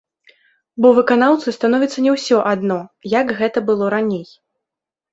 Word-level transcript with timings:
Бо 0.85 0.93
выканаўцу 0.99 1.53
становіцца 1.59 2.05
не 2.07 2.11
ўсё 2.17 2.37
адно, 2.55 2.81
як 3.19 3.39
гэта 3.45 3.67
было 3.71 3.95
раней. 3.99 4.27